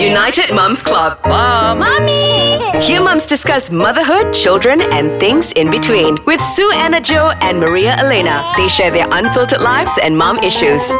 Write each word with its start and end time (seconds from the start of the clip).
United 0.00 0.54
Mums 0.54 0.82
Club. 0.82 1.18
Mom. 1.24 1.80
Mommy! 1.80 2.58
Here 2.80 3.02
mums 3.02 3.26
discuss 3.26 3.70
motherhood, 3.70 4.32
children, 4.32 4.80
and 4.80 5.20
things 5.20 5.52
in 5.52 5.70
between. 5.70 6.16
With 6.24 6.40
Sue 6.40 6.70
Anna 6.72 7.02
Joe 7.02 7.32
and 7.42 7.60
Maria 7.60 7.96
Elena. 7.98 8.42
They 8.56 8.68
share 8.68 8.90
their 8.90 9.06
unfiltered 9.10 9.60
lives 9.60 9.98
and 10.02 10.16
mom 10.16 10.38
issues. 10.38 10.90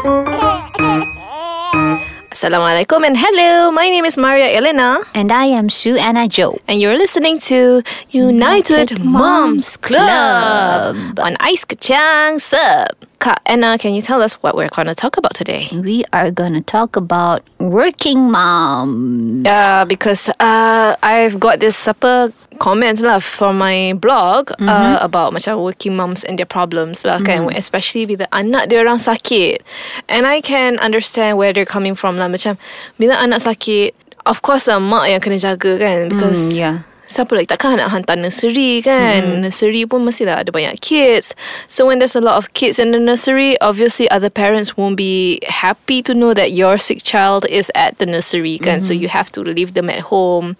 Assalamualaikum 2.41 3.05
and 3.05 3.21
hello. 3.21 3.69
My 3.69 3.85
name 3.85 4.01
is 4.01 4.17
Maria 4.17 4.49
Elena 4.57 5.05
And 5.13 5.29
I 5.29 5.45
am 5.45 5.69
Sue 5.69 5.93
Anna 5.93 6.25
Joe. 6.25 6.57
and 6.65 6.81
you're 6.81 6.97
listening 6.97 7.37
to 7.53 7.85
United, 8.09 8.97
United 8.97 9.05
Moms 9.05 9.77
Moms 9.77 9.77
Club, 9.77 10.97
Club. 10.97 11.19
on 11.21 11.37
Ice 11.37 11.69
Kacang 11.69 12.41
Sub. 12.41 12.97
Kak 13.21 13.37
Anna, 13.45 13.77
can 13.77 13.93
you 13.93 14.01
tell 14.01 14.25
us 14.25 14.41
what 14.41 14.57
we're 14.57 14.73
going 14.73 14.89
to 14.89 14.97
talk 14.97 15.21
about 15.21 15.37
today? 15.37 15.69
We 15.69 16.01
are 16.17 16.33
going 16.33 16.57
to 16.57 16.65
talk 16.65 16.97
about 16.97 17.45
working 17.61 18.33
moms. 18.33 19.45
Uh, 19.45 19.85
because 19.85 20.33
uh, 20.41 20.97
I've 21.05 21.37
got 21.37 21.61
this 21.61 21.77
apa 21.85 22.33
comment 22.59 22.99
lah 22.99 23.23
from 23.23 23.57
my 23.57 23.93
blog 23.95 24.51
uh, 24.59 24.99
about 25.01 25.31
macam 25.31 25.61
working 25.61 25.95
moms 25.95 26.23
and 26.27 26.35
their 26.35 26.49
problems 26.49 27.05
lah 27.07 27.17
kan 27.23 27.47
especially 27.55 28.03
bila 28.05 28.27
anak 28.35 28.67
dia 28.67 28.83
orang 28.83 28.99
sakit. 28.99 29.63
And 30.11 30.27
I 30.27 30.41
can 30.43 30.75
understand 30.83 31.39
where 31.39 31.55
they're 31.55 31.69
coming 31.69 31.95
from 31.95 32.19
lah. 32.19 32.27
Macam 32.27 32.59
bila 32.99 33.15
anak 33.17 33.41
sakit 33.47 33.95
of 34.27 34.43
course 34.45 34.67
lah 34.67 34.77
mak 34.77 35.09
yang 35.09 35.21
kena 35.23 35.39
jaga 35.39 35.79
kan 35.79 36.11
because 36.11 36.51
Mm, 36.51 36.57
yeah. 36.57 36.77
Siapa 37.11 37.35
lagi? 37.35 37.51
Takkan 37.51 37.75
nak 37.75 37.91
hantar 37.91 38.15
nursery 38.15 38.79
kan? 38.79 39.43
Nursery 39.43 39.83
pun 39.83 40.07
mestilah 40.07 40.39
ada 40.39 40.47
banyak 40.47 40.79
kids. 40.79 41.35
So 41.67 41.83
when 41.83 41.99
there's 41.99 42.15
a 42.15 42.23
lot 42.23 42.39
of 42.39 42.55
kids 42.55 42.79
in 42.79 42.95
the 42.95 42.99
nursery 43.03 43.59
Obviously 43.59 44.07
other 44.07 44.31
parents 44.31 44.79
won't 44.79 44.95
be 44.95 45.43
happy 45.43 45.99
to 46.07 46.15
know 46.15 46.31
that 46.31 46.55
your 46.55 46.79
sick 46.79 47.03
child 47.03 47.43
is 47.51 47.67
at 47.75 47.99
the 47.99 48.07
nursery 48.07 48.55
kan? 48.55 48.87
So 48.87 48.95
you 48.95 49.11
have 49.11 49.27
to 49.35 49.43
leave 49.43 49.75
them 49.75 49.91
at 49.91 50.07
home. 50.07 50.55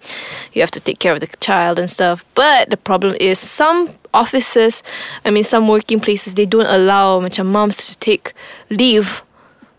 You 0.52 0.60
have 0.60 0.74
to 0.76 0.80
take 0.80 1.00
care 1.00 1.16
of 1.16 1.24
the 1.24 1.32
child 1.40 1.80
and 1.80 1.88
stuff. 1.88 2.20
But 2.36 2.68
the 2.68 2.76
problem 2.76 3.16
is 3.16 3.40
some 3.40 3.96
offices 4.12 4.84
I 5.24 5.32
mean 5.32 5.44
some 5.44 5.64
working 5.72 5.96
places 5.96 6.36
They 6.36 6.44
don't 6.44 6.68
allow 6.68 7.16
macam 7.20 7.48
moms 7.48 7.80
to 7.88 7.96
take 7.96 8.36
leave 8.68 9.24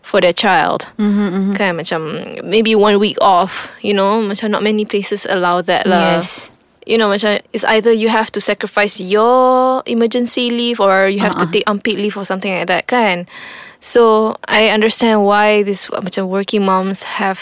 for 0.04 0.20
their 0.20 0.36
child. 0.36 0.88
Mm-hmm, 1.00 1.54
Kan? 1.56 1.80
Macam 1.80 2.00
maybe 2.44 2.76
one 2.76 3.00
week 3.00 3.16
off, 3.24 3.72
you 3.80 3.94
know, 3.96 4.20
macam 4.20 4.52
not 4.52 4.62
many 4.62 4.84
places 4.84 5.24
allow 5.24 5.64
that 5.64 5.88
lah. 5.88 6.20
Yes. 6.20 6.53
You 6.86 6.98
know, 6.98 7.08
macam 7.08 7.40
it's 7.52 7.64
either 7.64 7.92
you 7.92 8.08
have 8.08 8.30
to 8.32 8.40
sacrifice 8.40 9.00
your 9.00 9.82
emergency 9.86 10.50
leave 10.50 10.80
or 10.80 11.08
you 11.08 11.20
have 11.20 11.36
to 11.38 11.46
take 11.46 11.64
unpaid 11.66 11.98
leave 11.98 12.16
or 12.16 12.24
something 12.24 12.52
like 12.52 12.68
that, 12.68 12.86
kan? 12.86 13.26
So 13.84 14.36
I 14.48 14.72
understand 14.72 15.28
why 15.28 15.60
this 15.62 15.92
macam 15.92 16.32
working 16.32 16.64
moms 16.64 17.04
have 17.20 17.36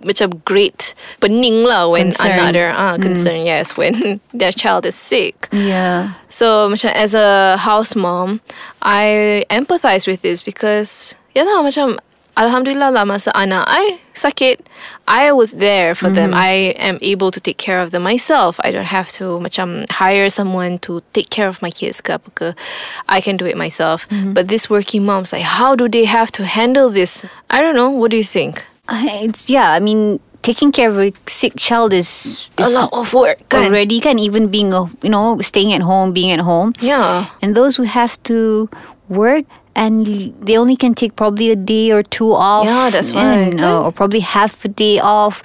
macam 0.00 0.40
great 0.48 0.96
pening 1.20 1.68
lah 1.68 1.92
when 1.92 2.08
Concern. 2.08 2.56
dia 2.56 2.72
ah 2.72 2.96
concern 2.96 3.44
yes 3.44 3.76
when 3.76 4.16
their 4.32 4.48
child 4.48 4.88
is 4.88 4.96
sick. 4.96 5.44
Yeah. 5.52 6.16
So 6.32 6.72
macam 6.72 6.88
as 6.96 7.12
a 7.12 7.60
house 7.60 7.92
mom, 7.92 8.40
I 8.80 9.44
empathize 9.52 10.08
with 10.08 10.24
this 10.24 10.40
because 10.40 11.12
ya 11.36 11.44
lah 11.44 11.60
macam 11.60 12.00
Alhamdulillah 12.36 12.90
lah 12.90 13.04
masa 13.06 13.30
anak 13.34 13.62
I 13.70 14.02
sakit, 14.18 14.66
I 15.06 15.30
was 15.30 15.52
there 15.52 15.94
for 15.94 16.10
them. 16.10 16.30
Mm-hmm. 16.34 16.50
I 16.50 16.54
am 16.82 16.98
able 17.00 17.30
to 17.30 17.38
take 17.38 17.58
care 17.58 17.78
of 17.78 17.90
them 17.94 18.02
myself. 18.02 18.58
I 18.66 18.70
don't 18.74 18.90
have 18.90 19.12
to 19.22 19.38
macam 19.38 19.86
hire 19.90 20.26
someone 20.30 20.78
to 20.82 21.02
take 21.14 21.30
care 21.30 21.46
of 21.46 21.62
my 21.62 21.70
kids 21.70 22.02
ke 22.02 22.10
apa 22.10 22.28
ke. 22.34 22.48
I 23.06 23.22
can 23.22 23.38
do 23.38 23.46
it 23.46 23.54
myself. 23.56 24.10
Mm-hmm. 24.10 24.34
But 24.34 24.48
this 24.50 24.66
working 24.66 25.06
moms, 25.06 25.30
like 25.30 25.46
how 25.46 25.78
do 25.78 25.86
they 25.86 26.04
have 26.10 26.34
to 26.34 26.42
handle 26.46 26.90
this? 26.90 27.22
I 27.50 27.62
don't 27.62 27.78
know. 27.78 27.90
What 27.90 28.10
do 28.10 28.18
you 28.18 28.26
think? 28.26 28.66
I- 28.90 29.30
It's, 29.30 29.48
yeah, 29.48 29.70
I 29.70 29.78
mean, 29.78 30.18
taking 30.42 30.74
care 30.74 30.90
of 30.90 30.98
a 30.98 31.14
sick 31.30 31.54
child 31.56 31.94
is, 31.94 32.50
A 32.58 32.68
lot 32.68 32.90
of 32.92 33.14
work. 33.14 33.40
Kan? 33.48 33.70
already 33.70 33.96
can 34.02 34.18
even 34.18 34.50
being 34.50 34.74
a, 34.74 34.90
you 35.06 35.08
know, 35.08 35.38
staying 35.40 35.72
at 35.72 35.80
home, 35.86 36.12
being 36.12 36.34
at 36.34 36.40
home. 36.42 36.74
Yeah. 36.82 37.30
And 37.40 37.54
those 37.54 37.78
who 37.78 37.84
have 37.88 38.18
to 38.28 38.68
work 39.08 39.46
and 39.76 40.06
they 40.40 40.56
only 40.56 40.76
can 40.76 40.94
take 40.94 41.16
probably 41.16 41.50
a 41.50 41.56
day 41.56 41.90
or 41.90 42.02
two 42.02 42.32
off. 42.32 42.66
Yeah, 42.66 42.90
that's 42.90 43.12
and, 43.12 43.60
uh, 43.60 43.84
or 43.84 43.92
probably 43.92 44.20
half 44.20 44.64
a 44.64 44.68
day 44.68 44.98
off, 44.98 45.42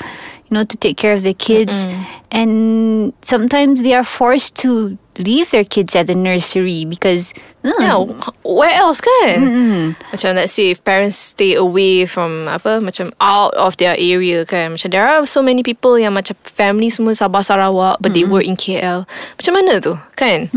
you 0.50 0.56
know, 0.56 0.64
to 0.64 0.78
take 0.78 0.98
care 0.98 1.14
of 1.14 1.24
their 1.24 1.34
kids. 1.38 1.86
And 2.32 3.14
sometimes 3.22 3.82
they 3.82 3.94
are 3.94 4.04
forced 4.06 4.56
to 4.62 4.98
leave 5.18 5.52
their 5.52 5.66
kids 5.66 5.96
at 5.98 6.08
the 6.08 6.16
nursery 6.16 6.86
because 6.86 7.34
uh, 7.66 7.74
Yeah, 7.82 7.98
where 8.46 8.72
else 8.72 9.02
kan? 9.02 9.98
Macam 10.14 10.36
let's 10.38 10.54
say 10.54 10.72
if 10.72 10.80
parents 10.86 11.18
stay 11.18 11.56
away 11.60 12.06
from 12.06 12.48
apa 12.48 12.80
macam 12.80 13.12
out 13.20 13.52
of 13.60 13.76
their 13.82 13.98
area 14.00 14.46
kan. 14.46 14.78
Macam 14.78 14.94
there 14.94 15.04
are 15.04 15.26
so 15.26 15.42
many 15.44 15.60
people 15.66 15.98
yang 16.00 16.16
macam 16.16 16.38
family 16.46 16.88
semua 16.88 17.18
Sabah 17.18 17.44
Sarawak 17.44 17.98
but 18.00 18.14
they 18.16 18.24
work 18.24 18.46
in 18.48 18.56
KL. 18.56 19.04
Macam 19.36 19.52
mana 19.58 19.82
tu 19.82 19.98
kan? 20.16 20.48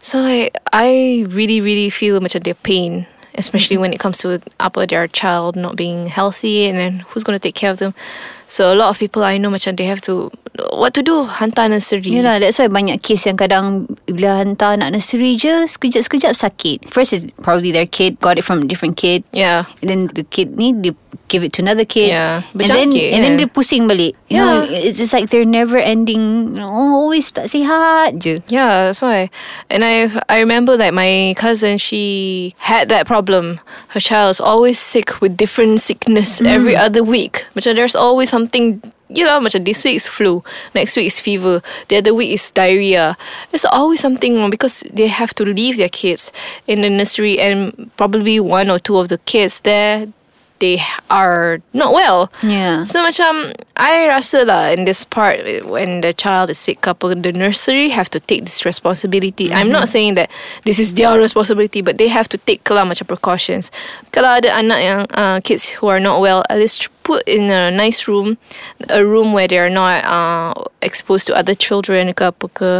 So 0.00 0.20
like 0.20 0.56
I 0.72 1.26
really 1.28 1.60
really 1.60 1.90
feel 1.90 2.20
macam 2.20 2.42
their 2.44 2.54
pain 2.54 3.06
especially 3.38 3.76
mm-hmm. 3.76 3.82
when 3.82 3.92
it 3.94 4.00
comes 4.00 4.18
to 4.18 4.42
apa 4.58 4.86
their 4.86 5.06
child 5.06 5.54
not 5.54 5.76
being 5.76 6.10
healthy 6.10 6.66
and 6.66 6.76
then 6.76 7.06
who's 7.08 7.22
going 7.22 7.38
to 7.38 7.40
take 7.40 7.54
care 7.54 7.70
of 7.70 7.78
them. 7.78 7.94
So 8.48 8.74
a 8.74 8.76
lot 8.76 8.90
of 8.90 8.98
people 8.98 9.22
I 9.22 9.38
know 9.38 9.48
macam 9.48 9.78
they 9.78 9.86
have 9.86 10.02
to 10.10 10.34
what 10.74 10.94
to 10.94 11.02
do 11.02 11.26
hantar 11.26 11.70
nursery. 11.70 12.10
Yelah 12.10 12.42
that's 12.42 12.58
why 12.58 12.66
banyak 12.66 12.98
kes 13.02 13.26
yang 13.26 13.38
kadang 13.38 13.86
Bila 14.10 14.42
hantar 14.42 14.74
anak 14.74 14.98
nursery 14.98 15.38
je 15.38 15.68
Sekejap-sekejap 15.70 16.34
sakit 16.34 16.78
First 16.90 17.12
is 17.14 17.22
probably 17.42 17.70
their 17.70 17.86
kid 17.86 18.18
Got 18.18 18.38
it 18.38 18.44
from 18.44 18.66
different 18.66 18.96
kid 18.98 19.22
Yeah. 19.30 19.70
And 19.82 19.86
then 19.86 20.00
the 20.12 20.24
kid 20.26 20.58
ni 20.58 20.74
They 20.74 20.92
give 21.28 21.44
it 21.44 21.52
to 21.56 21.62
another 21.62 21.84
kid 21.84 22.10
Yeah, 22.10 22.42
And 22.56 22.66
then 22.66 22.90
berjangkit, 22.90 23.08
And 23.14 23.20
then 23.22 23.32
yeah. 23.38 23.46
dia 23.46 23.48
pusing 23.52 23.84
balik 23.86 24.18
You 24.26 24.42
know 24.42 24.66
Yeah. 24.66 24.82
It's 24.82 24.98
just 24.98 25.12
like 25.14 25.30
They're 25.30 25.46
never 25.46 25.78
ending 25.78 26.56
you 26.56 26.64
know, 26.64 26.70
Always 26.70 27.30
tak 27.30 27.52
sihat 27.52 28.18
je 28.18 28.42
Yeah, 28.50 28.90
that's 28.90 29.04
why. 29.04 29.30
And 29.70 29.84
I 29.86 30.10
I 30.26 30.42
remember 30.42 30.74
that 30.80 30.90
my 30.90 31.38
cousin 31.38 31.78
she 31.78 32.54
had 32.58 32.88
that 32.90 33.06
problem. 33.06 33.60
Her 33.94 34.00
child 34.02 34.34
is 34.34 34.42
always 34.42 34.80
sick 34.80 35.20
with 35.22 35.36
different 35.36 35.80
sickness 35.80 36.40
every 36.42 36.74
other 36.74 37.04
week. 37.04 37.46
Macam 37.54 37.76
there's 37.76 37.94
always 37.96 38.32
something 38.32 38.80
you 39.08 39.24
know, 39.24 39.40
macam 39.40 39.64
this 39.64 39.84
week 39.84 39.96
is 39.96 40.06
flu, 40.06 40.44
next 40.74 40.96
week 40.96 41.06
is 41.06 41.20
fever, 41.20 41.62
the 41.88 41.96
other 41.96 42.14
week 42.14 42.32
is 42.32 42.50
diarrhea. 42.50 43.16
There's 43.50 43.64
always 43.64 44.00
something 44.00 44.36
wrong 44.36 44.50
because 44.50 44.84
they 44.92 45.08
have 45.08 45.34
to 45.36 45.44
leave 45.44 45.76
their 45.76 45.88
kids 45.88 46.32
in 46.66 46.82
the 46.82 46.90
nursery 46.90 47.38
and 47.38 47.90
probably 47.96 48.40
one 48.40 48.70
or 48.70 48.78
two 48.78 48.98
of 48.98 49.08
the 49.08 49.18
kids 49.18 49.60
there 49.60 50.08
they 50.58 50.82
are 51.10 51.60
not 51.72 51.92
well. 51.92 52.30
Yeah. 52.42 52.84
So 52.84 53.02
macam 53.02 53.54
I 53.76 54.06
rasa 54.08 54.44
lah 54.44 54.74
in 54.74 54.84
this 54.84 55.04
part 55.04 55.38
when 55.66 56.00
the 56.00 56.12
child 56.12 56.50
is 56.50 56.58
sick 56.58 56.80
couple 56.82 57.14
the 57.14 57.32
nursery 57.32 57.88
have 57.90 58.10
to 58.10 58.20
take 58.20 58.44
this 58.44 58.64
responsibility. 58.64 59.52
I'm 59.52 59.70
not 59.70 59.88
saying 59.88 60.14
that 60.14 60.30
this 60.64 60.78
is 60.78 60.94
their 60.94 61.18
responsibility 61.18 61.80
but 61.80 61.98
they 61.98 62.08
have 62.08 62.28
to 62.30 62.38
take 62.38 62.66
lah 62.70 62.84
macam 62.84 63.06
precautions. 63.06 63.70
Kalau 64.10 64.42
ada 64.42 64.50
anak 64.50 64.80
yang 64.82 65.00
uh, 65.14 65.38
kids 65.42 65.78
who 65.78 65.86
are 65.86 66.02
not 66.02 66.20
well 66.20 66.42
at 66.50 66.58
least 66.58 66.90
put 67.08 67.24
in 67.24 67.48
a 67.48 67.72
nice 67.72 68.04
room, 68.04 68.36
a 68.92 69.00
room 69.00 69.32
where 69.32 69.48
they 69.48 69.56
are 69.56 69.72
not 69.72 70.04
uh, 70.04 70.52
exposed 70.84 71.24
to 71.28 71.32
other 71.32 71.56
children 71.56 72.12
ke 72.12 72.28
apa 72.28 72.46
ke. 72.52 72.70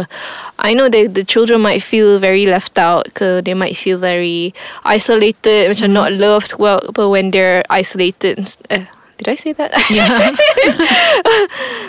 I 0.61 0.77
know 0.77 0.85
that 0.85 1.17
the 1.17 1.25
children 1.25 1.65
might 1.65 1.81
feel 1.81 2.21
very 2.21 2.45
left 2.45 2.77
out 2.77 3.09
ke 3.17 3.41
they 3.41 3.57
might 3.57 3.73
feel 3.73 3.97
very 3.97 4.53
isolated 4.85 5.73
which 5.73 5.81
macam 5.81 5.97
not 5.97 6.13
loved 6.13 6.53
well 6.61 6.85
but 6.93 7.09
when 7.09 7.33
they're 7.33 7.65
isolated. 7.73 8.45
Eh, 8.69 8.85
did 9.17 9.33
I 9.33 9.35
say 9.35 9.51
that? 9.57 9.73
Yeah. 9.89 10.37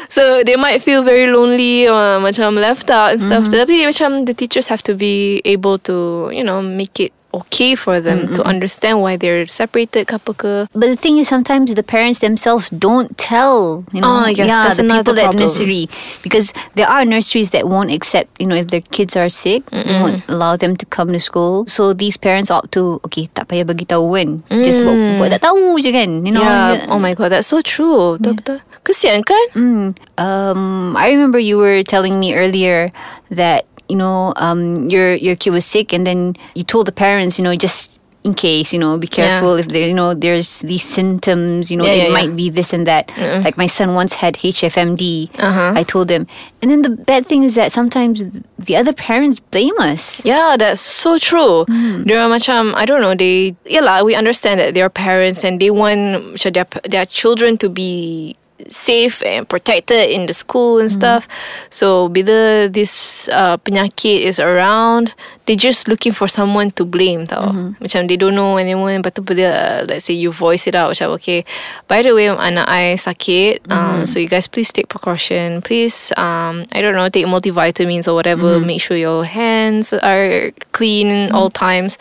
so 0.16 0.42
they 0.42 0.56
might 0.56 0.80
feel 0.80 1.04
very 1.04 1.28
lonely 1.28 1.86
or 1.86 2.18
macam 2.24 2.56
left 2.56 2.88
out 2.88 3.12
and 3.14 3.22
stuff. 3.22 3.52
Tapi 3.52 3.84
macam 3.84 4.24
the 4.24 4.34
teachers 4.34 4.66
have 4.72 4.82
to 4.88 4.96
be 4.96 5.44
able 5.44 5.78
to, 5.84 6.32
you 6.32 6.42
know, 6.42 6.64
make 6.64 6.98
it 6.98 7.12
okay 7.32 7.74
for 7.74 8.00
them 8.00 8.26
mm, 8.26 8.34
to 8.34 8.41
mm, 8.41 8.44
mm. 8.44 8.52
understand 8.52 9.00
why 9.00 9.16
they're 9.16 9.46
separated 9.46 10.06
ke. 10.06 10.18
But 10.18 10.68
the 10.74 10.96
thing 10.96 11.18
is, 11.18 11.28
sometimes 11.28 11.74
the 11.74 11.82
parents 11.82 12.20
themselves 12.20 12.70
don't 12.70 13.16
tell. 13.18 13.84
You 13.92 14.02
know, 14.02 14.08
ah, 14.08 14.26
yes, 14.28 14.48
yeah, 14.48 14.62
that's 14.64 14.76
the 14.76 14.84
another 14.84 15.03
people 15.03 15.18
at 15.18 15.24
problem. 15.30 15.42
nursery 15.44 15.88
because 16.22 16.53
there 16.74 16.88
are 16.88 17.04
nurseries 17.04 17.50
that 17.50 17.68
won't 17.68 17.91
accept. 17.91 18.30
You 18.41 18.47
know, 18.47 18.56
if 18.56 18.68
their 18.68 18.82
kids 18.82 19.16
are 19.16 19.28
sick, 19.28 19.68
they 19.71 19.98
won't 19.98 20.22
allow 20.28 20.56
them 20.56 20.77
to 20.77 20.86
come 20.86 21.12
to 21.12 21.21
school. 21.21 21.66
So 21.66 21.92
these 21.92 22.16
parents 22.16 22.50
ought 22.50 22.71
to 22.72 23.00
okay, 23.06 23.28
tak 23.34 23.48
payah 23.48 23.66
bagi 23.66 23.86
tahu 23.86 24.16
kan, 24.16 24.42
just 24.62 24.82
buat, 24.82 25.18
buat 25.18 25.30
tak 25.38 25.47
tahu 25.47 25.78
je 25.78 25.91
kan. 25.92 26.27
You 26.27 26.32
know. 26.32 26.42
yeah. 26.42 26.86
Oh 26.91 26.98
my 26.98 27.15
god, 27.15 27.32
that's 27.32 27.48
so 27.48 27.62
true. 27.62 28.18
Betul 28.18 28.34
betul. 28.42 28.59
Kesian 28.80 29.21
kan? 29.22 29.47
Mm. 29.53 29.86
Um, 30.16 30.97
I 30.97 31.12
remember 31.12 31.38
you 31.38 31.60
were 31.60 31.84
telling 31.84 32.18
me 32.18 32.32
earlier 32.32 32.92
that 33.30 33.69
you 33.91 33.98
know 33.98 34.33
um, 34.39 34.89
your 34.89 35.19
your 35.19 35.34
kid 35.34 35.51
was 35.51 35.66
sick, 35.66 35.92
and 35.92 36.07
then 36.07 36.39
you 36.54 36.63
told 36.63 36.87
the 36.87 36.95
parents, 36.95 37.39
you 37.39 37.45
know, 37.45 37.54
just 37.59 37.98
in 38.22 38.34
case, 38.34 38.72
you 38.72 38.78
know, 38.78 38.98
be 38.98 39.07
careful 39.07 39.57
if 39.57 39.69
there, 39.69 39.89
you 39.89 39.95
know, 39.95 40.13
there's 40.13 40.60
these 40.60 40.84
symptoms, 40.84 41.71
you 41.71 41.77
know, 41.77 41.89
Yeah, 41.89 41.92
it 41.92 42.03
yeah, 42.09 42.13
might 42.13 42.37
be 42.37 42.51
this 42.51 42.72
and 42.77 42.87
that. 42.87 43.09
Like 43.16 43.57
my 43.57 43.66
son 43.66 43.95
once 43.95 44.13
had 44.13 44.34
HFMD. 44.34 45.41
Uh-huh. 45.41 45.72
I 45.75 45.83
told 45.83 46.10
him, 46.10 46.27
and 46.60 46.71
then 46.71 46.83
the 46.83 46.91
bad 46.91 47.25
thing 47.25 47.45
is 47.45 47.54
that 47.54 47.72
sometimes 47.72 48.22
the 48.59 48.77
other 48.77 48.92
parents 48.92 49.41
blame 49.41 49.72
us. 49.81 50.21
Yeah, 50.25 50.57
that's 50.59 50.83
so 50.84 51.16
true. 51.19 51.65
There 52.04 52.21
are 52.21 52.28
macam 52.28 52.77
I 52.77 52.84
don't 52.84 53.01
know. 53.01 53.15
They 53.16 53.57
yeah 53.65 53.81
lah. 53.81 54.04
We 54.04 54.15
understand 54.15 54.60
that 54.60 54.75
they 54.77 54.83
are 54.84 54.92
parents 54.92 55.41
and 55.41 55.57
they 55.57 55.71
want 55.72 56.37
their 56.45 56.69
their 56.84 57.07
children 57.09 57.57
to 57.65 57.72
be 57.72 58.37
safe 58.68 59.22
and 59.22 59.48
protected 59.48 60.10
in 60.10 60.27
the 60.27 60.34
school 60.34 60.78
and 60.78 60.91
stuff. 60.91 61.24
So 61.71 62.09
bila 62.10 62.68
this 62.72 63.28
uh, 63.33 63.57
penyakit 63.62 64.27
is 64.27 64.39
around, 64.39 65.15
they 65.47 65.57
just 65.57 65.89
looking 65.89 66.12
for 66.12 66.28
someone 66.28 66.71
to 66.78 66.84
blame 66.84 67.27
tau. 67.27 67.51
Macam 67.80 68.07
they 68.07 68.18
don't 68.18 68.34
know 68.34 68.59
anyone. 68.59 69.03
Lepas 69.03 69.15
tu 69.15 69.22
bila 69.22 69.48
uh, 69.51 69.78
let's 69.89 70.04
say 70.07 70.15
you 70.15 70.30
voice 70.30 70.66
it 70.66 70.74
out 70.74 70.92
macam 70.92 71.15
okay, 71.16 71.42
by 71.89 72.03
the 72.03 72.15
way 72.15 72.28
anak 72.28 72.68
I 72.68 72.95
sakit, 72.98 73.66
um, 73.71 74.07
so 74.07 74.18
you 74.18 74.28
guys 74.28 74.47
please 74.47 74.71
take 74.71 74.89
precaution. 74.89 75.63
Please, 75.63 76.13
um, 76.18 76.66
I 76.72 76.83
don't 76.83 76.95
know, 76.95 77.09
take 77.09 77.27
multivitamins 77.27 78.06
or 78.06 78.15
whatever. 78.15 78.60
Make 78.60 78.83
sure 78.83 78.97
your 78.97 79.24
hands 79.24 79.92
are 79.95 80.53
clean 80.72 81.33
all 81.33 81.51
times. 81.51 81.98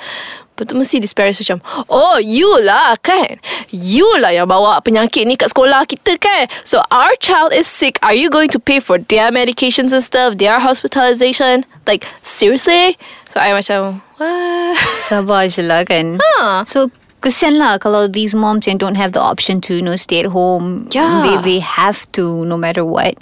Lepas 0.60 0.68
tu 0.68 0.76
mesti 0.76 1.00
these 1.00 1.16
parents 1.16 1.40
macam 1.40 1.64
Oh 1.88 2.20
you 2.20 2.52
lah 2.60 3.00
kan 3.00 3.40
You 3.72 4.20
lah 4.20 4.36
yang 4.36 4.52
bawa 4.52 4.84
penyakit 4.84 5.24
ni 5.24 5.40
kat 5.40 5.56
sekolah 5.56 5.88
kita 5.88 6.20
kan 6.20 6.52
So 6.68 6.84
our 6.92 7.16
child 7.24 7.56
is 7.56 7.72
sick 7.72 7.96
Are 8.04 8.12
you 8.12 8.28
going 8.28 8.52
to 8.52 8.60
pay 8.60 8.84
for 8.84 9.00
their 9.00 9.32
medications 9.32 9.96
and 9.96 10.04
stuff 10.04 10.36
Their 10.36 10.60
hospitalization 10.60 11.64
Like 11.88 12.04
seriously 12.20 13.00
So 13.32 13.40
I 13.40 13.56
macam 13.56 14.04
What 14.20 14.76
Sabar 15.08 15.48
je 15.48 15.64
lah 15.64 15.88
kan. 15.88 16.20
Huh. 16.20 16.68
So 16.68 16.92
kesian 17.24 17.56
lah 17.56 17.80
kalau 17.80 18.12
these 18.12 18.36
moms 18.36 18.68
yang 18.68 18.76
don't 18.76 19.00
have 19.00 19.16
the 19.16 19.24
option 19.24 19.64
to 19.64 19.80
you 19.80 19.84
know 19.84 19.96
stay 19.96 20.28
at 20.28 20.30
home. 20.36 20.92
Yeah. 20.92 21.24
They 21.24 21.36
they 21.56 21.60
have 21.64 22.04
to 22.20 22.44
no 22.44 22.60
matter 22.60 22.84
what. 22.84 23.16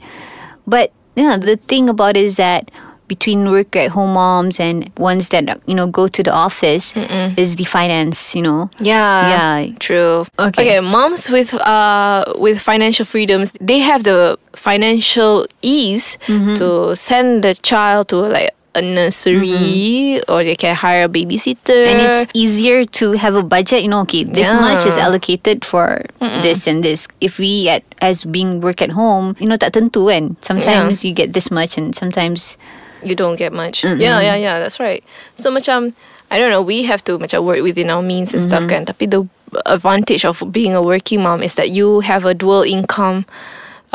But 0.66 0.90
yeah, 1.14 1.38
the 1.38 1.54
thing 1.56 1.86
about 1.86 2.18
it 2.18 2.26
is 2.26 2.42
that 2.42 2.74
between 3.08 3.50
work 3.50 3.76
at 3.76 3.92
home 3.92 4.14
moms 4.14 4.60
and 4.60 4.92
ones 5.00 5.30
that 5.30 5.48
you 5.66 5.74
know 5.76 5.88
go 5.88 6.08
to 6.08 6.22
the 6.24 6.32
office 6.34 6.92
is 7.40 7.56
the 7.56 7.64
finance. 7.66 8.36
You 8.36 8.44
know. 8.44 8.70
Yeah. 8.80 9.32
Yeah. 9.32 9.76
True. 9.80 10.28
Okay. 10.38 10.78
Okay. 10.78 10.80
Moms 10.84 11.30
with 11.32 11.54
uh 11.56 12.26
with 12.36 12.60
financial 12.60 13.06
freedoms, 13.06 13.52
they 13.60 13.80
have 13.80 14.04
the 14.04 14.38
financial 14.54 15.48
ease 15.62 16.18
to 16.28 16.96
send 16.96 17.44
the 17.44 17.56
child 17.56 18.10
to 18.10 18.18
like 18.28 18.52
a 18.78 18.82
nursery 18.82 20.22
or 20.30 20.44
they 20.44 20.56
can 20.56 20.76
hire 20.76 21.06
a 21.06 21.10
babysitter. 21.10 21.88
And 21.88 21.98
it's 22.02 22.30
easier 22.34 22.86
to 23.02 23.14
have 23.14 23.34
a 23.34 23.42
budget, 23.42 23.82
you 23.82 23.90
know, 23.90 24.02
okay, 24.06 24.24
this 24.24 24.48
Yeah. 24.54 24.62
much 24.62 24.86
is 24.86 24.98
allocated 24.98 25.66
for 25.66 26.06
this 26.46 26.68
and 26.68 26.84
this. 26.84 27.08
If 27.22 27.40
we 27.40 27.70
at 27.70 27.82
as 28.02 28.22
being 28.24 28.62
work 28.62 28.82
at 28.86 28.92
home, 28.94 29.34
you 29.42 29.48
know, 29.50 29.58
tak 29.58 29.74
tentu 29.74 30.14
kan. 30.14 30.38
Sometimes 30.46 31.02
you 31.02 31.10
get 31.14 31.34
this 31.34 31.50
much 31.50 31.78
and 31.78 31.96
sometimes 31.98 32.54
you 33.04 33.16
don't 33.16 33.36
get 33.36 33.54
much. 33.54 33.84
Yeah, 33.84 34.22
yeah, 34.22 34.36
yeah. 34.36 34.60
That's 34.60 34.80
right. 34.80 35.04
So 35.36 35.52
macam 35.52 35.94
I 36.30 36.38
don't 36.38 36.52
know. 36.52 36.62
We 36.62 36.84
have 36.84 37.04
to 37.06 37.18
macam 37.18 37.44
work 37.44 37.62
within 37.64 37.90
our 37.90 38.02
means 38.02 38.34
and 38.34 38.44
stuff 38.44 38.68
kan. 38.68 38.86
Tapi 38.86 39.08
the 39.08 39.24
advantage 39.66 40.26
of 40.26 40.44
being 40.52 40.76
a 40.76 40.84
working 40.84 41.24
mom 41.24 41.42
is 41.42 41.56
that 41.56 41.72
you 41.72 42.02
have 42.04 42.26
a 42.26 42.34
dual 42.36 42.64
income 42.64 43.24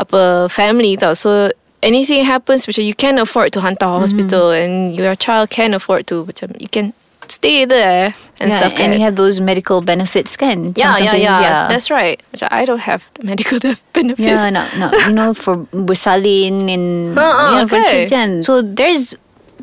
apa 0.01 0.49
family 0.49 0.97
tau. 0.97 1.13
So 1.13 1.53
anything 1.83 2.25
happens 2.25 2.65
macam 2.65 2.81
you 2.81 2.95
can 2.95 3.19
afford 3.19 3.53
to 3.53 3.61
hantar 3.61 3.99
hospital 4.01 4.49
and 4.49 4.95
your 4.95 5.13
child 5.13 5.51
can 5.51 5.75
afford 5.75 6.07
to 6.07 6.25
macam 6.25 6.55
you 6.57 6.71
can 6.71 6.95
stay 7.27 7.65
there 7.65 8.13
and 8.39 8.49
yeah, 8.49 8.59
stuff 8.59 8.73
and 8.79 8.93
you 8.93 8.99
have 8.99 9.15
those 9.15 9.39
medical 9.39 9.81
benefits 9.81 10.35
kan. 10.37 10.73
yeah, 10.75 10.97
yeah, 10.97 11.09
places, 11.11 11.23
yeah, 11.23 11.67
That's 11.67 11.89
right. 11.89 12.21
Macam 12.33 12.47
I 12.51 12.65
don't 12.65 12.83
have 12.83 13.03
medical 13.23 13.59
benefits. 13.93 14.19
Yeah, 14.19 14.49
no, 14.49 14.67
no, 14.77 14.91
you 15.07 15.13
know, 15.13 15.33
for 15.33 15.57
bersalin 15.71 16.69
and 16.69 17.17
Uh-uh, 17.17 17.51
you 17.51 17.55
know, 17.61 17.67
for 17.67 17.79
okay. 17.79 18.07
yeah. 18.07 18.41
So 18.41 18.61
there's 18.61 19.15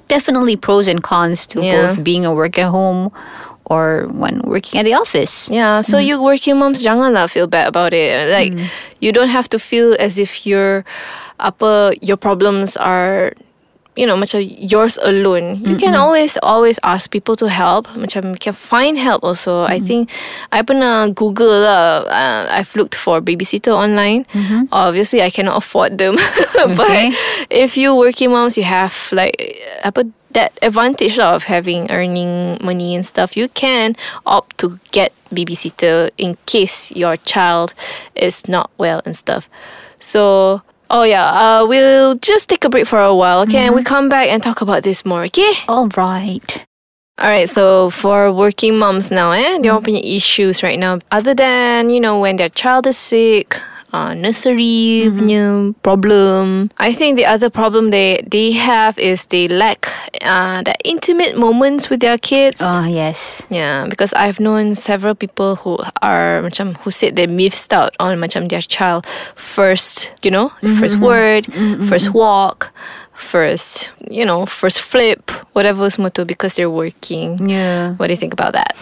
definitely 0.08 0.56
pros 0.56 0.88
and 0.88 1.02
cons 1.02 1.46
to 1.54 1.62
Yeah. 1.62 1.86
both 1.86 2.02
being 2.02 2.26
a 2.26 2.34
work 2.34 2.58
at 2.58 2.68
home 2.68 3.12
or 3.70 4.10
when 4.10 4.42
working 4.42 4.80
at 4.80 4.84
the 4.84 4.94
office. 4.94 5.48
Yeah, 5.48 5.80
so 5.80 5.96
mm. 5.96 6.04
you 6.04 6.22
working 6.22 6.58
moms 6.58 6.82
janganlah 6.82 7.30
feel 7.30 7.46
bad 7.46 7.68
about 7.68 7.94
it. 7.94 8.28
Like 8.28 8.52
mm. 8.52 8.66
you 8.98 9.12
don't 9.12 9.30
have 9.30 9.48
to 9.54 9.58
feel 9.58 9.94
as 10.02 10.18
if 10.18 10.44
your 10.44 10.84
apa 11.38 11.94
your 12.02 12.18
problems 12.18 12.76
are 12.76 13.32
you 13.96 14.06
know 14.06 14.16
much 14.16 14.32
macam 14.32 14.46
yours 14.70 14.98
alone. 15.02 15.58
You 15.66 15.76
can 15.76 15.94
always 15.98 16.38
always 16.42 16.78
ask 16.82 17.10
people 17.10 17.34
to 17.36 17.50
help. 17.50 17.88
Macam 17.98 18.32
you 18.32 18.40
can 18.40 18.54
find 18.54 18.96
help 18.96 19.24
also. 19.26 19.66
I 19.66 19.80
think 19.82 20.08
I 20.54 20.62
pernah 20.62 21.10
Google 21.14 21.66
lah. 21.66 22.06
Uh, 22.06 22.46
I've 22.48 22.70
looked 22.78 22.94
for 22.94 23.20
babysitter 23.20 23.74
online. 23.74 24.24
Obviously, 24.70 25.20
I 25.22 25.30
cannot 25.30 25.58
afford 25.58 25.98
them. 25.98 26.16
but 26.78 26.86
Okay. 26.86 27.10
if 27.50 27.76
you 27.76 27.94
working 27.98 28.30
moms, 28.30 28.56
you 28.56 28.64
have 28.64 28.94
like 29.10 29.34
apa 29.82 30.06
that 30.32 30.54
advantage 30.62 31.18
lah 31.18 31.34
of 31.34 31.50
having 31.50 31.90
earning 31.90 32.62
money 32.62 32.94
and 32.94 33.02
stuff. 33.02 33.34
You 33.34 33.50
can 33.50 33.98
opt 34.24 34.62
to 34.62 34.78
get 34.94 35.10
babysitter 35.34 36.14
in 36.14 36.38
case 36.46 36.94
your 36.94 37.18
child 37.26 37.74
is 38.14 38.46
not 38.46 38.70
well 38.78 39.02
and 39.02 39.18
stuff. 39.18 39.50
So. 39.98 40.62
Oh 40.92 41.04
yeah, 41.04 41.24
uh, 41.60 41.66
we'll 41.66 42.16
just 42.16 42.48
take 42.48 42.64
a 42.64 42.68
break 42.68 42.84
for 42.84 43.00
a 43.00 43.14
while, 43.14 43.42
okay? 43.42 43.58
And 43.66 43.76
we 43.76 43.84
come 43.84 44.08
back 44.08 44.28
and 44.28 44.42
talk 44.42 44.60
about 44.60 44.82
this 44.82 45.04
more, 45.04 45.22
okay? 45.26 45.52
All 45.68 45.86
right. 45.96 46.66
Alright, 47.20 47.48
so 47.48 47.90
for 47.90 48.32
working 48.32 48.76
moms 48.76 49.12
now, 49.12 49.30
eh, 49.30 49.58
they 49.58 49.68
all 49.68 49.80
punya 49.80 50.02
issues 50.02 50.64
right 50.64 50.78
now. 50.78 50.98
Other 51.12 51.32
than, 51.32 51.90
you 51.90 52.00
know, 52.00 52.18
when 52.18 52.36
their 52.36 52.48
child 52.48 52.88
is 52.88 52.96
sick, 52.98 53.56
uh, 53.92 54.14
nursery 54.14 55.06
mm-hmm. 55.06 55.18
punya 55.18 55.44
problem. 55.82 56.70
I 56.78 56.92
think 56.92 57.16
the 57.16 57.26
other 57.26 57.50
problem 57.50 57.90
they 57.90 58.22
they 58.26 58.52
have 58.52 58.98
is 58.98 59.26
they 59.26 59.48
lack 59.48 59.88
uh, 60.22 60.62
the 60.62 60.74
intimate 60.84 61.36
moments 61.36 61.90
with 61.90 62.00
their 62.00 62.18
kids. 62.18 62.62
Oh 62.64 62.86
yes. 62.86 63.46
Yeah, 63.50 63.86
because 63.88 64.12
I've 64.14 64.40
known 64.40 64.74
several 64.74 65.14
people 65.14 65.56
who 65.56 65.78
are 66.02 66.42
macam 66.42 66.76
who 66.82 66.90
said 66.90 67.16
they 67.16 67.26
missed 67.26 67.72
out 67.72 67.94
on 67.98 68.18
macam 68.18 68.48
their 68.48 68.62
child 68.62 69.06
first, 69.34 70.14
you 70.22 70.30
know, 70.30 70.50
mm-hmm, 70.60 70.78
first 70.78 70.96
mm-hmm. 70.96 71.04
word, 71.04 71.42
first 71.88 72.14
walk, 72.14 72.72
first, 73.20 73.92
you 74.08 74.24
know, 74.24 74.46
first 74.46 74.80
flip, 74.80 75.30
whatever 75.52 75.88
tu 75.90 76.24
because 76.24 76.54
they're 76.54 76.70
working. 76.70 77.48
Yeah. 77.48 77.94
What 77.94 78.08
do 78.08 78.12
you 78.12 78.20
think 78.20 78.32
about 78.32 78.54
that? 78.54 78.76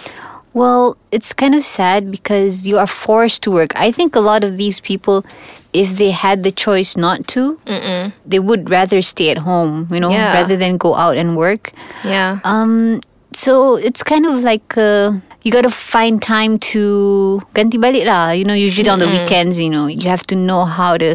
Well, 0.54 0.96
it's 1.12 1.32
kind 1.32 1.54
of 1.54 1.64
sad 1.64 2.10
because 2.10 2.66
you 2.66 2.78
are 2.78 2.86
forced 2.86 3.42
to 3.44 3.50
work. 3.50 3.72
I 3.76 3.92
think 3.92 4.16
a 4.16 4.20
lot 4.20 4.42
of 4.44 4.56
these 4.56 4.80
people, 4.80 5.24
if 5.72 5.96
they 5.96 6.10
had 6.10 6.42
the 6.42 6.50
choice 6.50 6.96
not 6.96 7.26
to, 7.36 7.60
they 8.26 8.38
would 8.38 8.70
rather 8.70 9.02
stay 9.02 9.30
at 9.30 9.38
home, 9.38 9.86
you 9.92 10.00
know, 10.00 10.10
Yeah. 10.10 10.32
rather 10.34 10.56
than 10.56 10.76
go 10.78 10.94
out 10.94 11.16
and 11.16 11.36
work. 11.36 11.72
Yeah. 12.02 12.40
Um, 12.44 13.00
so 13.32 13.76
it's 13.76 14.02
kind 14.02 14.26
of 14.26 14.42
like 14.42 14.76
uh, 14.76 15.12
you 15.44 15.52
got 15.52 15.62
to 15.62 15.70
find 15.70 16.20
time 16.20 16.58
to 16.72 17.40
ganti 17.54 17.78
balik 17.78 18.06
lah. 18.08 18.30
You 18.32 18.44
know, 18.44 18.54
usually 18.56 18.88
on 18.88 18.98
the 18.98 19.06
weekends, 19.08 19.60
you 19.60 19.70
know, 19.70 19.86
you 19.86 20.08
have 20.08 20.24
to 20.32 20.34
know 20.34 20.64
how 20.64 20.96
to 20.96 21.14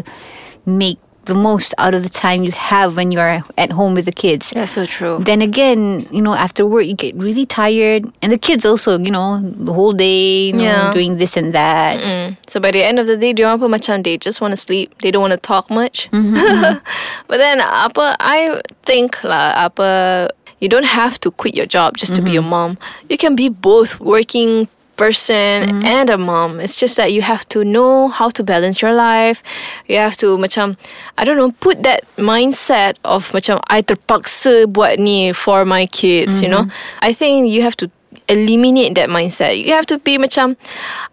make 0.64 0.96
the 1.26 1.34
most 1.34 1.74
out 1.78 1.94
of 1.94 2.02
the 2.02 2.08
time 2.08 2.44
you 2.44 2.52
have 2.52 2.96
when 2.96 3.12
you 3.12 3.20
are 3.20 3.42
at 3.58 3.70
home 3.70 3.94
with 3.94 4.04
the 4.04 4.12
kids. 4.12 4.50
That's 4.50 4.72
so 4.72 4.86
true. 4.86 5.18
Then 5.20 5.42
again, 5.42 6.06
you 6.10 6.22
know, 6.22 6.34
after 6.34 6.66
work 6.66 6.86
you 6.86 6.94
get 6.94 7.14
really 7.16 7.46
tired, 7.46 8.06
and 8.22 8.32
the 8.32 8.38
kids 8.38 8.64
also, 8.64 8.98
you 8.98 9.10
know, 9.10 9.40
the 9.40 9.72
whole 9.72 9.92
day, 9.92 10.46
you 10.46 10.52
know, 10.54 10.90
doing 10.92 11.18
this 11.18 11.36
and 11.36 11.52
that. 11.54 11.98
Mm. 11.98 12.36
So 12.46 12.60
by 12.60 12.70
the 12.70 12.82
end 12.82 12.98
of 12.98 13.06
the 13.06 13.16
day, 13.16 13.32
diorang 13.32 13.60
pun 13.60 13.70
macam 13.70 14.04
they 14.04 14.18
just 14.18 14.40
want 14.40 14.52
to 14.52 14.56
sleep. 14.56 14.94
They 15.02 15.10
don't 15.10 15.22
want 15.22 15.32
to 15.32 15.42
talk 15.42 15.70
much. 15.70 16.08
but 16.12 17.38
then 17.38 17.60
apa 17.60 18.16
I 18.20 18.62
think 18.84 19.22
lah 19.24 19.52
apa 19.56 20.30
you 20.60 20.68
don't 20.68 20.86
have 20.88 21.20
to 21.20 21.30
quit 21.30 21.54
your 21.54 21.66
job 21.66 21.96
just 21.96 22.14
to 22.16 22.22
be 22.22 22.36
a 22.36 22.42
mom. 22.42 22.78
You 23.08 23.18
can 23.18 23.36
be 23.36 23.48
both 23.48 24.00
working 24.00 24.68
person 24.96 25.84
and 25.84 26.10
a 26.10 26.18
mom. 26.18 26.60
It's 26.60 26.76
just 26.76 26.96
that 26.96 27.12
you 27.12 27.22
have 27.22 27.48
to 27.50 27.64
know 27.64 28.08
how 28.08 28.28
to 28.30 28.42
balance 28.42 28.80
your 28.80 28.94
life. 28.94 29.42
You 29.86 29.98
have 29.98 30.16
to 30.18 30.38
macam 30.38 30.76
I 31.18 31.24
don't 31.24 31.36
know 31.36 31.52
put 31.60 31.82
that 31.82 32.04
mindset 32.16 32.96
of 33.04 33.30
macam 33.32 33.60
I 33.68 33.82
terpaksa 33.82 34.66
buat 34.70 34.98
ni 34.98 35.32
for 35.32 35.64
my 35.64 35.86
kids, 35.86 36.40
you 36.42 36.48
know. 36.48 36.66
I 37.02 37.12
think 37.12 37.50
you 37.50 37.62
have 37.62 37.76
to 37.82 37.90
eliminate 38.28 38.94
that 38.94 39.10
mindset. 39.10 39.58
You 39.58 39.72
have 39.74 39.86
to 39.90 39.98
be 39.98 40.16
macam 40.18 40.56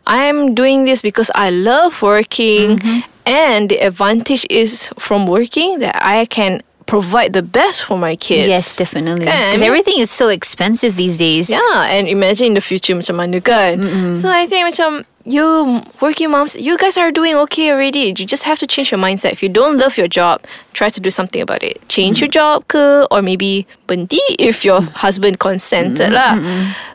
I'm 0.07 0.53
doing 0.55 0.85
this 0.85 1.01
because 1.01 1.31
I 1.35 1.50
love 1.50 2.01
working 2.01 2.79
and 3.25 3.69
the 3.69 3.81
advantage 3.81 4.45
is 4.50 4.89
from 4.97 5.25
working 5.25 5.79
that 5.79 5.97
I 6.00 6.25
can 6.25 6.61
provide 6.91 7.31
the 7.31 7.41
best 7.41 7.88
for 7.88 7.98
my 7.98 8.19
kids. 8.19 8.51
Yes, 8.51 8.75
definitely. 8.75 9.24
Because 9.24 9.63
everything 9.63 10.03
is 10.03 10.12
so 10.12 10.27
expensive 10.27 11.00
these 11.00 11.17
days. 11.17 11.50
Yeah, 11.50 11.88
and 11.88 12.12
imagine 12.12 12.51
in 12.51 12.55
the 12.60 12.60
future 12.60 12.91
macam 12.91 13.15
mana 13.15 13.39
kan. 13.39 13.79
So 14.19 14.27
I 14.27 14.43
think 14.43 14.67
macam 14.67 15.07
you 15.24 15.79
working 16.03 16.36
moms, 16.36 16.60
you 16.60 16.75
guys 16.75 17.00
are 17.00 17.07
doing 17.07 17.39
okay 17.48 17.71
already. 17.71 18.12
You 18.12 18.27
just 18.27 18.43
have 18.43 18.60
to 18.60 18.67
change 18.67 18.91
your 18.91 19.00
mindset. 19.00 19.31
If 19.31 19.39
you 19.39 19.48
don't 19.48 19.79
love 19.79 19.95
your 19.95 20.12
job, 20.12 20.43
try 20.75 20.91
to 20.91 21.00
do 21.00 21.07
something 21.07 21.39
about 21.39 21.63
it. 21.63 21.79
Change 21.88 22.19
your 22.19 22.27
mm. 22.27 22.36
job 22.36 22.67
ke 22.67 23.07
or 23.07 23.24
maybe 23.24 23.63
berhenti 23.88 24.19
if 24.36 24.67
your 24.67 24.83
mm. 24.83 24.91
husband 25.00 25.39
consented 25.39 26.12
lah. 26.12 26.36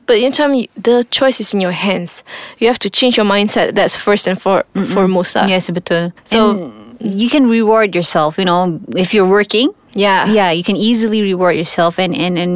But 0.04 0.20
in 0.20 0.28
term, 0.28 0.52
the 0.76 1.08
choice 1.08 1.40
is 1.40 1.56
in 1.56 1.64
your 1.64 1.72
hands. 1.72 2.20
You 2.60 2.68
have 2.68 2.78
to 2.84 2.92
change 2.92 3.16
your 3.16 3.24
mindset. 3.24 3.72
That's 3.72 3.96
first 3.96 4.28
and 4.28 4.36
for, 4.36 4.68
foremost 4.92 5.40
lah. 5.40 5.48
Yes, 5.48 5.72
betul. 5.72 6.12
So- 6.28 6.52
and 6.52 6.86
you 7.00 7.28
can 7.32 7.48
reward 7.48 7.94
yourself, 7.96 8.36
you 8.36 8.44
know, 8.44 8.76
if 8.92 9.16
you're 9.16 9.28
working. 9.28 9.72
Yeah. 9.96 10.28
Yeah, 10.28 10.50
you 10.52 10.60
can 10.62 10.76
easily 10.76 11.22
reward 11.24 11.56
yourself 11.56 11.96
and 11.98 12.12
and 12.12 12.36
and 12.36 12.52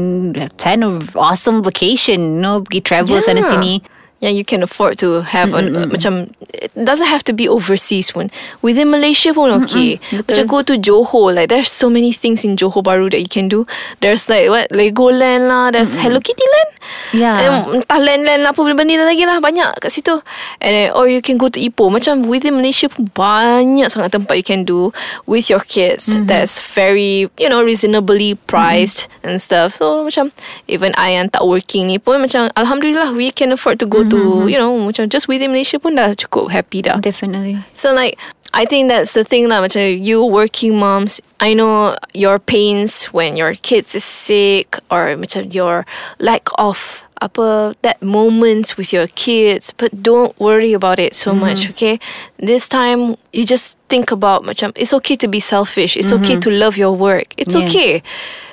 plan 0.60 0.84
a 0.84 1.00
awesome 1.16 1.64
vacation. 1.64 2.36
You 2.36 2.40
know, 2.44 2.54
pergi 2.68 2.84
travel 2.84 3.16
sana 3.24 3.40
Yeah. 3.40 3.48
sini. 3.48 3.74
Yeah, 4.20 4.28
you 4.28 4.44
can 4.44 4.60
afford 4.60 5.00
to 5.00 5.24
have 5.24 5.56
a, 5.56 5.64
macam 5.88 6.28
it 6.52 6.68
doesn't 6.76 7.08
have 7.08 7.24
to 7.24 7.32
be 7.32 7.48
overseas 7.48 8.12
pun. 8.12 8.28
Within 8.60 8.92
Malaysia 8.92 9.32
pun 9.32 9.48
okay. 9.64 9.96
Macam 10.12 10.44
go 10.44 10.60
to 10.60 10.76
Johor, 10.76 11.32
like 11.32 11.48
there's 11.48 11.72
so 11.72 11.88
many 11.88 12.12
things 12.12 12.44
in 12.44 12.52
Johor 12.60 12.84
Baru 12.84 13.08
that 13.16 13.24
you 13.24 13.32
can 13.32 13.48
do. 13.48 13.64
There's 14.04 14.28
like 14.28 14.52
what 14.52 14.68
Legoland 14.76 15.48
lah, 15.48 15.72
there's 15.72 15.96
Hello 15.96 16.20
Kitty 16.20 16.44
Land. 16.52 16.70
Yeah. 17.10 17.66
Um, 17.66 17.82
entah 17.82 17.98
land-land 17.98 18.46
apa 18.46 18.60
benda 18.62 19.02
lagi 19.02 19.26
lah 19.26 19.42
banyak 19.42 19.82
kat 19.82 19.90
situ. 19.90 20.22
And 20.62 20.72
then, 20.72 20.88
or 20.94 21.10
you 21.10 21.18
can 21.20 21.36
go 21.36 21.50
to 21.50 21.58
Ipoh. 21.58 21.90
Macam 21.90 22.22
within 22.24 22.54
Malaysia 22.54 22.86
pun 22.86 23.10
banyak 23.10 23.90
sangat 23.90 24.14
tempat 24.14 24.34
you 24.38 24.46
can 24.46 24.62
do 24.62 24.94
with 25.26 25.50
your 25.50 25.60
kids. 25.66 26.06
That's 26.30 26.62
very 26.62 27.26
you 27.34 27.48
know 27.50 27.60
reasonably 27.66 28.38
priced 28.46 29.10
and 29.26 29.42
stuff. 29.42 29.74
So 29.74 30.06
macam 30.06 30.30
even 30.70 30.94
I 30.94 31.18
yang 31.18 31.34
tak 31.34 31.44
working 31.44 31.90
ni 31.90 31.98
pun 31.98 32.22
macam 32.22 32.48
alhamdulillah 32.54 33.12
we 33.12 33.34
can 33.34 33.50
afford 33.50 33.82
to 33.82 33.86
go 33.90 34.06
to 34.06 34.46
you 34.46 34.56
know 34.56 34.70
macam 34.78 35.10
just 35.10 35.26
within 35.26 35.50
Malaysia 35.50 35.82
pun 35.82 35.98
dah 35.98 36.14
cukup 36.14 36.54
happy 36.54 36.86
dah. 36.86 37.02
Definitely. 37.02 37.58
So 37.74 37.90
like 37.90 38.16
I 38.52 38.64
think 38.66 38.88
that's 38.88 39.14
the 39.14 39.22
thing 39.24 39.46
macam 39.48 40.02
you. 40.02 40.24
Working 40.26 40.76
moms 40.78 41.20
I 41.38 41.54
know 41.54 41.94
your 42.14 42.38
pains 42.38 43.06
when 43.14 43.36
your 43.36 43.54
kids 43.54 43.94
is 43.94 44.04
sick 44.04 44.78
or 44.90 45.14
macam 45.16 45.54
your 45.54 45.86
lack 46.18 46.48
of 46.58 47.04
apa 47.20 47.76
that 47.84 48.00
moments 48.00 48.80
with 48.80 48.96
your 48.96 49.04
kids 49.12 49.76
but 49.76 49.92
don't 50.02 50.32
worry 50.40 50.72
about 50.72 50.98
it 50.98 51.12
so 51.14 51.36
much 51.36 51.68
okay? 51.68 52.00
This 52.40 52.64
time 52.66 53.14
you 53.32 53.44
just 53.44 53.76
think 53.92 54.10
about 54.10 54.42
macam 54.42 54.72
it's 54.74 54.92
okay 54.98 55.14
to 55.20 55.28
be 55.28 55.38
selfish. 55.38 55.96
It's 55.96 56.10
okay 56.12 56.40
to 56.40 56.50
love 56.50 56.74
your 56.80 56.92
work. 56.96 57.34
It's 57.36 57.54
Yeah. 57.54 57.68
okay. 57.68 57.92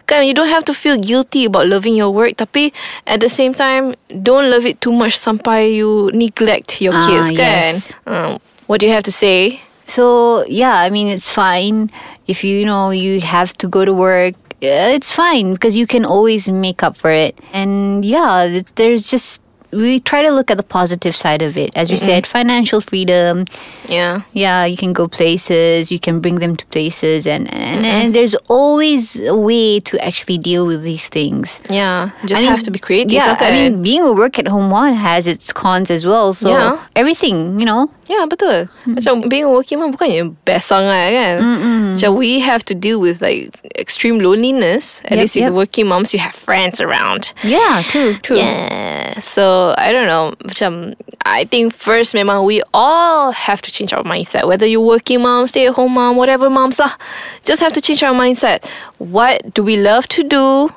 Kan 0.08 0.24
you 0.27 0.36
don't 0.36 0.51
have 0.51 0.63
to 0.70 0.75
feel 0.77 0.96
guilty 0.96 1.48
about 1.50 1.68
loving 1.68 1.96
your 1.98 2.12
work 2.13 2.38
tapi 2.39 2.72
at 3.10 3.20
the 3.20 3.27
same 3.32 3.51
time 3.56 3.96
don't 4.08 4.48
love 4.51 4.63
it 4.63 4.80
too 4.80 4.94
much 4.96 5.18
sampai 5.20 5.68
you 5.74 6.12
neglect 6.16 6.80
your 6.80 6.94
Ah, 6.96 7.08
kids 7.12 7.27
kan? 7.36 7.72
yes. 7.75 7.92
um, 8.08 8.39
what 8.72 8.80
do 8.80 8.88
you 8.88 8.94
have 8.96 9.04
to 9.04 9.12
say 9.12 9.60
So 9.88 10.46
yeah, 10.48 10.75
I 10.75 10.89
mean 10.89 11.08
it's 11.08 11.29
fine 11.29 11.91
if 12.27 12.44
you, 12.44 12.60
you 12.60 12.65
know 12.65 12.91
you 12.91 13.22
have 13.22 13.53
to 13.60 13.67
go 13.67 13.86
to 13.86 13.94
work. 13.94 14.36
uh, 14.63 14.91
It's 14.98 15.13
fine 15.13 15.53
because 15.53 15.77
you 15.77 15.88
can 15.88 16.06
always 16.06 16.50
make 16.51 16.84
up 16.84 16.98
for 16.98 17.12
it. 17.12 17.39
And 17.53 18.03
yeah, 18.03 18.62
there's 18.75 19.10
just 19.10 19.41
we 19.71 20.00
try 20.00 20.24
to 20.24 20.31
look 20.31 20.50
at 20.50 20.57
the 20.57 20.63
positive 20.63 21.15
side 21.15 21.41
of 21.41 21.57
it. 21.57 21.71
As 21.75 21.91
you 21.91 21.97
said, 21.97 22.25
financial 22.25 22.79
freedom. 22.81 23.45
yeah 23.89 24.21
Yeah, 24.33 24.65
you 24.65 24.77
can 24.77 24.93
go 24.93 25.07
places. 25.07 25.91
You 25.91 26.00
can 26.00 26.19
bring 26.24 26.36
them 26.39 26.55
to 26.55 26.65
places, 26.71 27.27
and 27.27 27.47
and, 27.51 27.86
and 27.86 28.15
there's 28.15 28.36
always 28.47 29.19
a 29.19 29.36
way 29.36 29.79
to 29.91 29.93
actually 30.00 30.38
deal 30.39 30.65
with 30.65 30.83
these 30.83 31.07
things. 31.12 31.59
yeah 31.69 32.12
just 32.25 32.39
I 32.39 32.43
mean, 32.43 32.51
have 32.51 32.63
to 32.63 32.71
be 32.71 32.79
creative 32.79 33.12
Yeah, 33.12 33.36
I 33.39 33.51
mean, 33.51 33.83
being 33.83 34.03
a 34.03 34.13
work 34.13 34.39
at 34.39 34.47
home 34.47 34.69
one 34.71 34.93
has 34.95 35.27
its 35.27 35.51
cons 35.51 35.91
as 35.91 36.05
well. 36.05 36.31
So 36.33 36.50
Yeah. 36.51 36.79
everything, 36.95 37.59
you 37.59 37.65
know. 37.67 37.91
Ya 38.07 38.24
betul 38.24 38.71
Macam 38.88 39.27
being 39.27 39.43
a 39.43 39.51
working 39.51 39.83
mom 39.83 39.91
Bukannya 39.91 40.31
best 40.47 40.71
sangat 40.71 41.12
kan 41.12 41.36
Macam 42.00 42.15
we 42.15 42.39
have 42.39 42.63
to 42.63 42.71
deal 42.71 43.03
with 43.03 43.19
like 43.19 43.51
Extreme 43.75 44.24
loneliness 44.24 45.03
At 45.12 45.19
Yep, 45.19 45.19
least 45.19 45.36
with 45.36 45.51
yep. 45.51 45.59
working 45.59 45.91
moms 45.91 46.15
You 46.15 46.24
have 46.24 46.31
friends 46.31 46.79
around 46.79 47.36
Yeah, 47.43 47.83
true, 47.83 48.15
true. 48.24 48.39
Yeah 48.39 49.07
So 49.21 49.74
I 49.77 49.91
don't 49.91 50.07
know. 50.07 50.33
Macam 50.43 50.93
um, 50.93 50.95
I 51.25 51.45
think 51.45 51.74
first 51.74 52.13
memang 52.13 52.45
We 52.45 52.62
all 52.74 53.31
have 53.31 53.62
to 53.63 53.71
change 53.71 53.93
our 53.93 54.03
mindset. 54.03 54.47
Whether 54.47 54.65
you're 54.65 54.81
working 54.81 55.21
mom 55.21 55.47
Stay 55.47 55.67
at 55.67 55.75
home 55.75 55.93
mom 55.93 56.15
Whatever 56.15 56.50
moms 56.50 56.79
lah 56.79 56.95
Just 57.43 57.62
have 57.62 57.74
to 57.74 57.81
change 57.81 58.03
our 58.03 58.13
mindset. 58.13 58.65
What 58.97 59.53
do 59.53 59.63
we 59.63 59.77
love 59.77 60.07
to 60.09 60.24
do? 60.24 60.69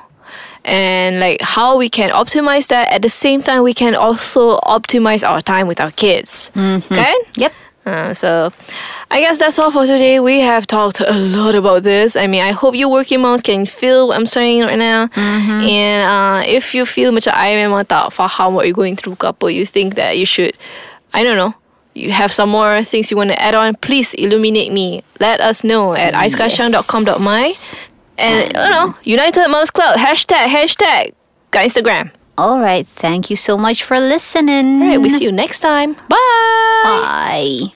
And 0.63 1.19
like 1.19 1.41
how 1.41 1.77
we 1.77 1.89
can 1.89 2.11
optimize 2.11 2.67
that. 2.67 2.91
At 2.93 3.01
the 3.01 3.09
same 3.09 3.41
time 3.41 3.63
we 3.63 3.73
can 3.73 3.95
also 3.95 4.59
optimize 4.61 5.27
our 5.27 5.41
time 5.41 5.67
with 5.67 5.79
our 5.81 5.91
kids. 5.91 6.51
Mm-hmm. 6.53 6.93
Okay 6.93 7.15
Yep. 7.37 7.53
Uh, 7.85 8.13
so 8.13 8.53
I 9.09 9.19
guess 9.21 9.39
that's 9.39 9.57
all 9.57 9.71
for 9.71 9.85
today. 9.85 10.19
We 10.19 10.39
have 10.41 10.67
talked 10.67 10.99
a 11.01 11.13
lot 11.17 11.55
about 11.55 11.83
this. 11.83 12.15
I 12.15 12.27
mean, 12.27 12.41
I 12.41 12.51
hope 12.51 12.75
you 12.75 12.87
working 12.89 13.21
moms 13.21 13.41
can 13.41 13.65
feel 13.65 14.07
what 14.09 14.17
I'm 14.17 14.25
saying 14.25 14.61
right 14.63 14.77
now. 14.77 15.09
And 15.65 16.03
uh, 16.05 16.43
if 16.45 16.75
you 16.75 16.85
feel 16.85 17.11
macam 17.11 17.33
I 17.33 17.57
memang 17.57 17.87
tak 17.87 18.13
faham 18.13 18.53
what 18.53 18.65
you're 18.65 18.77
going 18.77 18.95
through 18.95 19.17
apa, 19.21 19.51
you 19.51 19.65
think 19.65 19.95
that 19.95 20.17
you 20.17 20.25
should, 20.25 20.53
I 21.13 21.23
don't 21.23 21.37
know, 21.37 21.55
you 21.93 22.11
have 22.11 22.31
some 22.31 22.49
more 22.49 22.83
things 22.83 23.09
you 23.11 23.17
want 23.17 23.31
to 23.31 23.41
add 23.41 23.55
on, 23.55 23.75
please 23.75 24.13
illuminate 24.13 24.71
me. 24.71 25.03
Let 25.19 25.41
us 25.41 25.63
know 25.63 25.93
at 25.93 26.13
icekashang.com.my. 26.13 27.53
And, 28.17 28.53
you 28.53 28.69
know, 28.69 28.95
United 29.03 29.47
Moms 29.49 29.71
Club, 29.71 29.97
hashtag, 29.97 30.45
hashtag, 30.45 31.13
got 31.49 31.65
Instagram. 31.65 32.11
All 32.37 32.59
right. 32.59 32.87
Thank 32.87 33.29
you 33.29 33.35
so 33.35 33.57
much 33.57 33.83
for 33.83 33.99
listening. 33.99 34.81
All 34.81 34.87
right, 34.87 35.01
we 35.01 35.09
see 35.09 35.23
you 35.25 35.31
next 35.31 35.59
time. 35.59 35.93
Bye. 35.93 36.07
Bye. 36.83 37.67